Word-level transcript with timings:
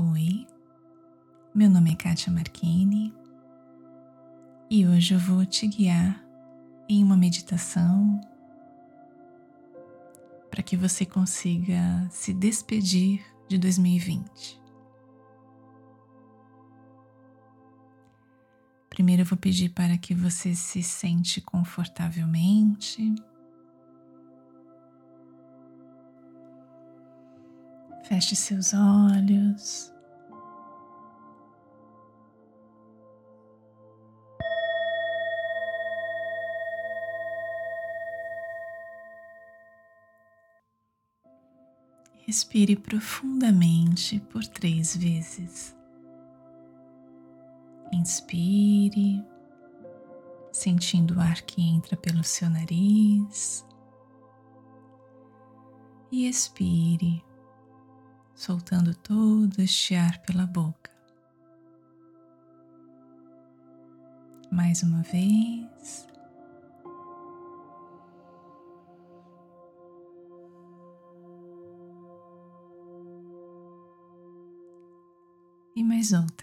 Oi, 0.00 0.46
meu 1.52 1.68
nome 1.68 1.90
é 1.90 1.96
Kátia 1.96 2.32
Marchini 2.32 3.12
e 4.70 4.86
hoje 4.86 5.14
eu 5.14 5.18
vou 5.18 5.44
te 5.44 5.66
guiar 5.66 6.24
em 6.88 7.02
uma 7.02 7.16
meditação 7.16 8.20
para 10.48 10.62
que 10.62 10.76
você 10.76 11.04
consiga 11.04 12.06
se 12.12 12.32
despedir 12.32 13.26
de 13.48 13.58
2020. 13.58 14.62
Primeiro 18.88 19.22
eu 19.22 19.26
vou 19.26 19.36
pedir 19.36 19.70
para 19.70 19.98
que 19.98 20.14
você 20.14 20.54
se 20.54 20.80
sente 20.80 21.40
confortavelmente. 21.40 23.16
Feche 28.08 28.34
seus 28.34 28.72
olhos. 28.72 29.92
Respire 42.26 42.76
profundamente 42.76 44.18
por 44.20 44.42
três 44.46 44.96
vezes. 44.96 45.76
Inspire, 47.92 49.22
sentindo 50.50 51.16
o 51.16 51.20
ar 51.20 51.42
que 51.42 51.60
entra 51.60 51.94
pelo 51.94 52.24
seu 52.24 52.48
nariz. 52.48 53.66
E 56.10 56.26
expire, 56.26 57.22
soltando 58.38 58.94
todo 58.94 59.60
este 59.60 59.96
ar 59.96 60.22
pela 60.22 60.46
boca. 60.46 60.92
Mais 64.48 64.80
uma 64.84 65.02
vez. 65.02 66.06
E 75.74 75.82
mais 75.82 76.12
outra. 76.12 76.37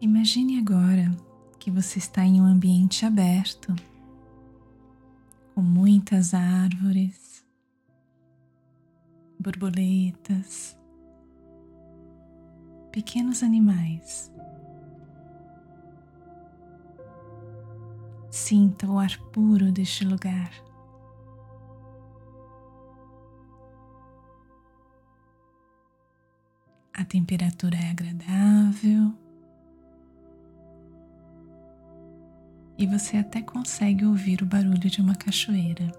Imagine 0.00 0.58
agora 0.58 1.14
que 1.58 1.70
você 1.70 1.98
está 1.98 2.24
em 2.24 2.40
um 2.40 2.46
ambiente 2.46 3.04
aberto, 3.04 3.76
com 5.54 5.60
muitas 5.60 6.32
árvores, 6.32 7.44
borboletas, 9.38 10.74
pequenos 12.90 13.42
animais. 13.42 14.32
Sinta 18.30 18.86
o 18.86 18.98
ar 18.98 19.18
puro 19.32 19.70
deste 19.70 20.06
lugar. 20.06 20.50
A 26.94 27.04
temperatura 27.04 27.76
é 27.76 27.90
agradável. 27.90 29.19
E 32.80 32.86
você 32.86 33.18
até 33.18 33.42
consegue 33.42 34.06
ouvir 34.06 34.40
o 34.40 34.46
barulho 34.46 34.88
de 34.88 35.02
uma 35.02 35.14
cachoeira. 35.14 35.92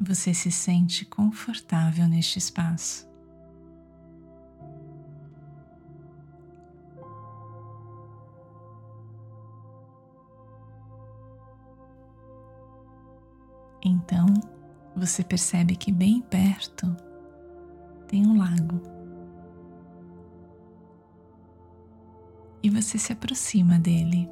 Você 0.00 0.34
se 0.34 0.50
sente 0.50 1.04
confortável 1.04 2.08
neste 2.08 2.40
espaço. 2.40 3.08
Então, 13.80 14.26
você 14.96 15.22
percebe 15.22 15.76
que 15.76 15.92
bem 15.92 16.20
perto 16.22 17.05
tem 18.06 18.26
um 18.26 18.38
lago. 18.38 18.80
E 22.62 22.70
você 22.70 22.98
se 22.98 23.12
aproxima 23.12 23.78
dele. 23.78 24.28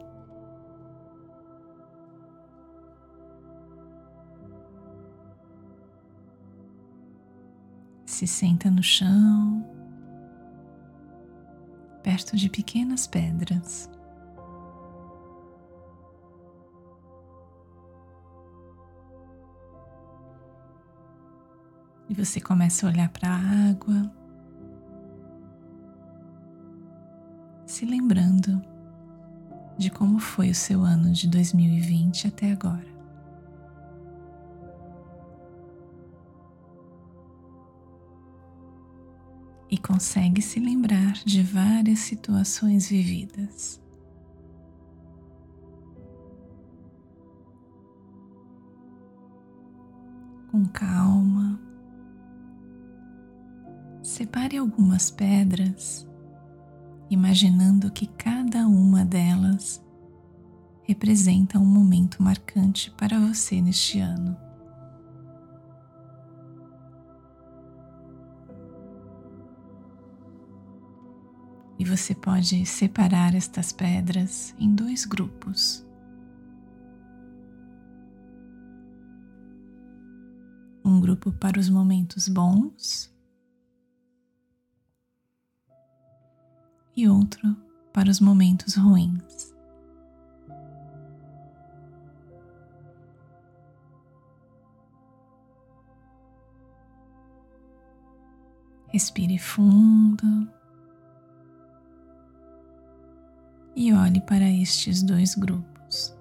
Se 8.07 8.27
senta 8.27 8.71
no 8.71 8.83
chão, 8.83 9.65
perto 12.03 12.37
de 12.37 12.49
pequenas 12.49 13.07
pedras. 13.07 13.91
E 22.09 22.15
você 22.15 22.41
começa 22.41 22.87
a 22.87 22.91
olhar 22.91 23.09
para 23.09 23.29
a 23.29 23.71
água, 23.71 24.13
se 27.67 27.85
lembrando 27.85 28.63
de 29.77 29.91
como 29.91 30.19
foi 30.19 30.51
o 30.51 30.55
seu 30.55 30.83
ano 30.83 31.11
de 31.13 31.29
2020 31.29 32.29
até 32.29 32.53
agora. 32.53 32.95
E 39.69 39.77
consegue 39.79 40.41
se 40.41 40.61
lembrar 40.61 41.15
de 41.25 41.43
várias 41.43 41.99
situações 42.01 42.89
vividas. 42.89 43.81
Com 50.49 50.65
calma, 50.67 51.59
separe 54.05 54.59
algumas 54.59 55.11
pedras, 55.11 56.07
imaginando 57.09 57.91
que 57.91 58.07
cada 58.07 58.69
uma 58.69 59.03
delas 59.03 59.83
representa 60.83 61.59
um 61.59 61.65
momento 61.65 62.23
marcante 62.23 62.91
para 62.91 63.19
você 63.19 63.63
neste 63.63 64.01
ano. 64.01 64.37
E 71.79 71.85
você 71.85 72.15
pode 72.15 72.65
separar 72.67 73.35
estas 73.35 73.73
pedras 73.73 74.55
em 74.59 74.75
dois 74.75 75.07
grupos. 75.07 75.85
Um 80.85 81.01
grupo 81.01 81.33
para 81.33 81.59
os 81.59 81.71
momentos 81.71 82.29
bons 82.29 83.14
e 86.97 87.09
outro 87.09 87.57
para 87.93 88.11
os 88.11 88.21
momentos 88.21 88.77
ruins. 88.77 89.55
Respire 98.89 99.39
fundo 99.39 100.49
e 103.75 103.93
olhe 103.93 104.21
para 104.21 104.49
estes 104.49 105.03
dois 105.03 105.35
grupos. 105.35 106.17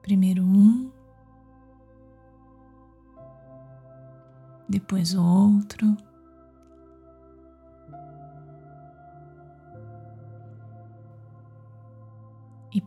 Primeiro 0.00 0.42
um, 0.42 0.90
depois 4.66 5.14
o 5.14 5.22
outro. 5.22 6.07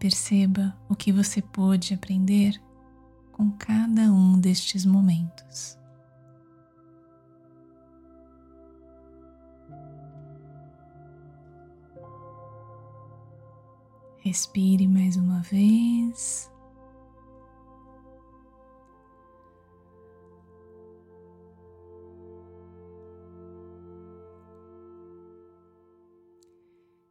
perceba 0.01 0.75
o 0.89 0.95
que 0.95 1.11
você 1.11 1.43
pôde 1.43 1.93
aprender 1.93 2.59
com 3.31 3.51
cada 3.51 4.11
um 4.11 4.39
destes 4.39 4.83
momentos. 4.83 5.77
Respire 14.23 14.87
mais 14.87 15.17
uma 15.17 15.41
vez. 15.43 16.51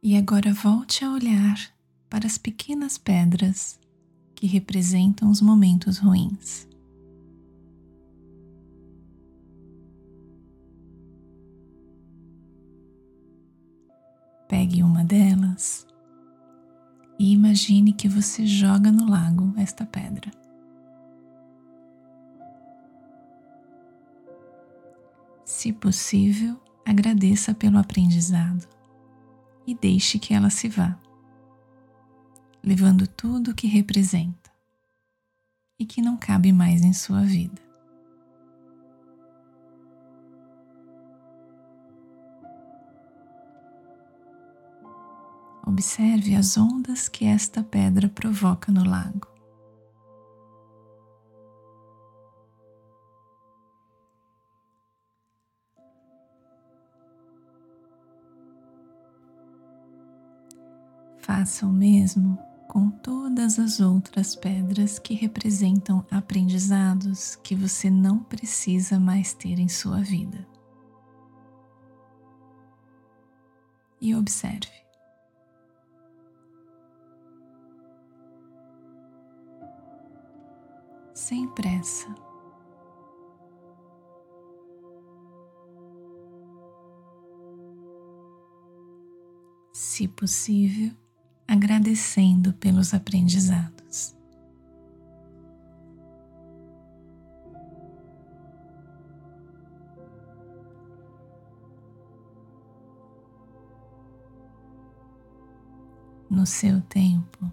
E 0.03 0.17
agora 0.17 0.53
volte 0.53 1.05
a 1.05 1.11
olhar 1.11 1.80
para 2.11 2.27
as 2.27 2.37
pequenas 2.37 2.97
pedras 2.97 3.79
que 4.35 4.45
representam 4.45 5.31
os 5.31 5.41
momentos 5.41 5.97
ruins. 5.97 6.67
Pegue 14.49 14.83
uma 14.83 15.05
delas 15.05 15.87
e 17.17 17.31
imagine 17.31 17.93
que 17.93 18.09
você 18.09 18.45
joga 18.45 18.91
no 18.91 19.09
lago 19.09 19.53
esta 19.55 19.85
pedra. 19.85 20.29
Se 25.45 25.71
possível, 25.71 26.59
agradeça 26.85 27.53
pelo 27.53 27.77
aprendizado 27.77 28.67
e 29.65 29.73
deixe 29.73 30.19
que 30.19 30.33
ela 30.33 30.49
se 30.49 30.67
vá, 30.67 30.99
levando 32.63 33.07
tudo 33.07 33.51
o 33.51 33.55
que 33.55 33.67
representa 33.67 34.51
e 35.79 35.85
que 35.85 36.01
não 36.01 36.15
cabe 36.15 36.51
mais 36.51 36.83
em 36.83 36.93
sua 36.93 37.21
vida. 37.21 37.61
Observe 45.65 46.35
as 46.35 46.57
ondas 46.57 47.07
que 47.07 47.25
esta 47.25 47.63
pedra 47.63 48.07
provoca 48.09 48.71
no 48.71 48.83
lago. 48.83 49.27
Faça 61.17 61.65
o 61.65 61.71
mesmo 61.71 62.50
com 62.71 62.89
todas 62.89 63.59
as 63.59 63.81
outras 63.81 64.33
pedras 64.33 64.97
que 64.97 65.13
representam 65.13 66.05
aprendizados 66.09 67.35
que 67.35 67.53
você 67.53 67.89
não 67.89 68.23
precisa 68.23 68.97
mais 68.97 69.33
ter 69.33 69.59
em 69.59 69.67
sua 69.67 69.99
vida. 69.99 70.47
E 73.99 74.15
observe. 74.15 74.71
Sem 81.13 81.49
pressa. 81.49 82.07
Se 89.73 90.07
possível, 90.07 90.95
agradecendo 91.51 92.53
pelos 92.53 92.93
aprendizados. 92.93 94.15
No 106.29 106.45
seu 106.45 106.79
tempo, 106.83 107.51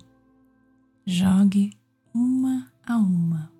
jogue 1.04 1.76
uma 2.14 2.70
a 2.86 2.96
uma. 2.96 3.57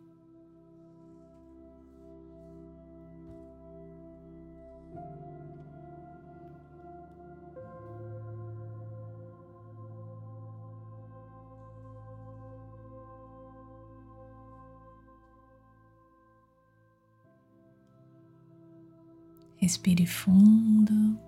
Respire 19.69 20.06
fundo. 20.06 21.20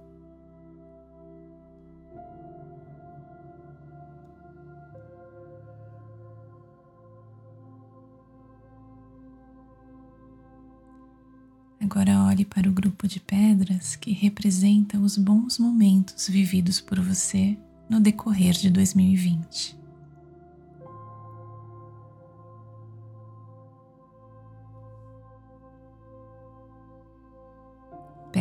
Agora 11.78 12.24
olhe 12.24 12.46
para 12.46 12.66
o 12.66 12.72
grupo 12.72 13.06
de 13.06 13.20
pedras 13.20 13.94
que 13.94 14.10
representa 14.12 14.98
os 14.98 15.18
bons 15.18 15.58
momentos 15.58 16.26
vividos 16.26 16.80
por 16.80 16.98
você 16.98 17.58
no 17.90 18.00
decorrer 18.00 18.54
de 18.54 18.70
2020. 18.70 19.79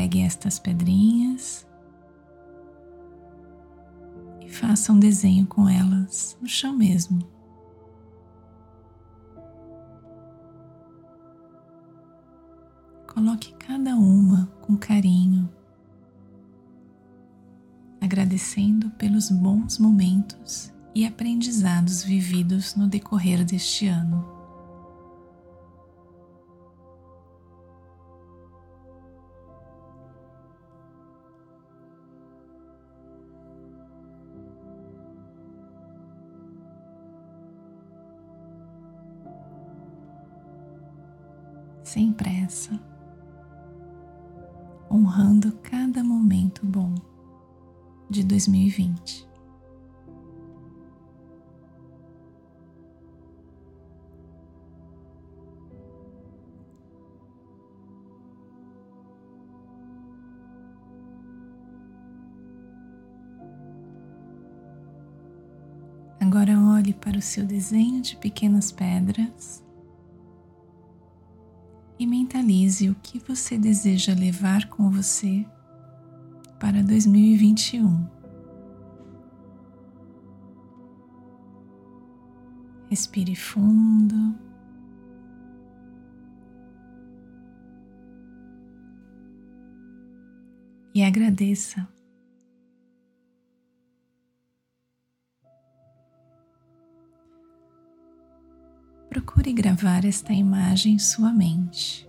Pegue 0.09 0.23
estas 0.23 0.57
pedrinhas 0.57 1.67
e 4.41 4.49
faça 4.49 4.91
um 4.91 4.97
desenho 4.99 5.45
com 5.45 5.69
elas 5.69 6.35
no 6.41 6.47
chão 6.47 6.75
mesmo. 6.75 7.19
Coloque 13.05 13.53
cada 13.59 13.95
uma 13.95 14.47
com 14.61 14.75
carinho, 14.75 15.47
agradecendo 18.01 18.89
pelos 18.89 19.29
bons 19.29 19.77
momentos 19.77 20.73
e 20.95 21.05
aprendizados 21.05 22.03
vividos 22.03 22.73
no 22.73 22.87
decorrer 22.87 23.45
deste 23.45 23.85
ano. 23.85 24.38
Sem 41.89 42.13
pressa, 42.13 42.79
honrando 44.91 45.51
cada 45.53 46.03
momento 46.03 46.63
bom 46.63 46.93
de 48.07 48.23
2020. 48.23 49.27
Agora 66.19 66.51
olhe 66.59 66.93
para 66.93 67.17
o 67.17 67.21
seu 67.21 67.47
desenho 67.47 67.99
de 68.03 68.15
pequenas 68.17 68.71
pedras 68.71 69.67
e 71.99 72.07
mentalize 72.07 72.89
o 72.89 72.95
que 72.95 73.19
você 73.19 73.57
deseja 73.57 74.13
levar 74.13 74.69
com 74.69 74.89
você 74.89 75.45
para 76.57 76.81
2021. 76.81 78.07
Respire 82.89 83.35
fundo. 83.35 84.33
E 90.95 91.03
agradeça. 91.03 91.87
Procure 99.49 99.53
gravar 99.53 100.05
esta 100.05 100.33
imagem 100.33 100.93
em 100.93 100.99
sua 100.99 101.31
mente. 101.31 102.07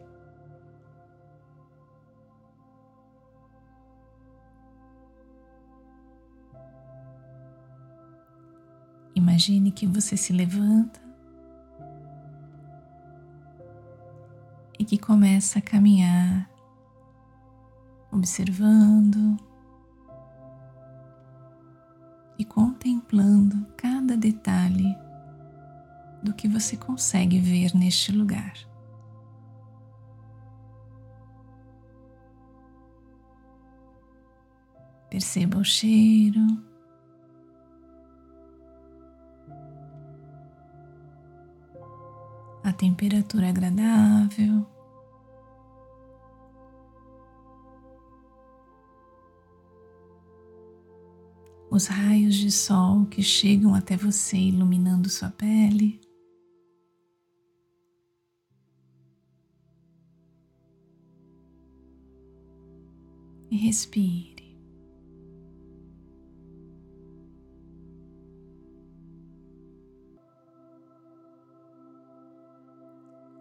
Imagine 9.15 9.71
que 9.71 9.87
você 9.87 10.17
se 10.17 10.33
levanta 10.33 11.01
e 14.79 14.85
que 14.85 14.99
começa 14.99 15.59
a 15.59 15.63
caminhar, 15.63 16.51
observando 18.11 19.37
e 22.39 22.45
contemplando 22.45 23.67
cada 23.77 24.17
detalhe 24.17 24.97
do 26.23 26.35
que 26.35 26.49
você 26.49 26.77
consegue 26.77 27.39
ver 27.39 27.75
neste 27.75 28.13
lugar. 28.13 28.55
Perceba 35.11 35.59
o 35.59 35.65
cheiro. 35.65 36.41
A 42.63 42.73
temperatura 42.73 43.47
é 43.47 43.51
agradável. 43.51 44.65
Os 51.69 51.87
raios 51.87 52.35
de 52.35 52.51
sol 52.51 53.07
que 53.07 53.23
chegam 53.23 53.75
até 53.75 53.97
você 53.97 54.37
iluminando 54.37 55.09
sua 55.09 55.31
pele. 55.31 56.01
E 63.51 63.57
respire. 63.57 64.41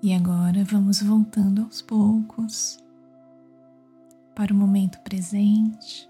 E 0.01 0.13
agora 0.13 0.63
vamos 0.63 1.01
voltando 1.01 1.63
aos 1.63 1.82
poucos 1.82 2.80
para 4.34 4.54
o 4.54 4.56
momento 4.56 4.98
presente. 5.01 6.10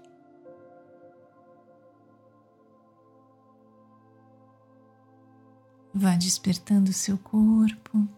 Vá 5.92 6.14
despertando 6.14 6.92
seu 6.92 7.18
corpo, 7.18 8.08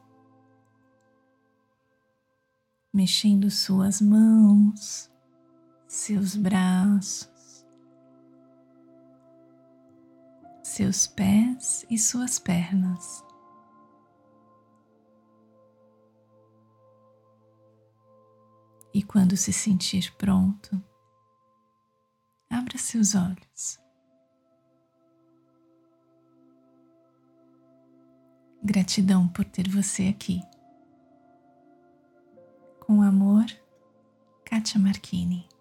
mexendo 2.93 3.51
suas 3.51 4.03
mãos, 4.03 5.12
seus 5.93 6.35
braços, 6.35 7.67
seus 10.63 11.07
pés 11.07 11.85
e 11.91 11.99
suas 11.99 12.39
pernas. 12.39 13.23
E 18.95 19.03
quando 19.03 19.37
se 19.37 19.53
sentir 19.53 20.11
pronto, 20.17 20.83
abra 22.49 22.79
seus 22.79 23.15
olhos. 23.15 23.79
Gratidão 28.63 29.29
por 29.29 29.45
ter 29.45 29.69
você 29.69 30.09
aqui. 30.09 30.41
Com 32.81 33.03
amor, 33.03 33.45
Kátia 34.43 34.81
Marchini. 34.81 35.52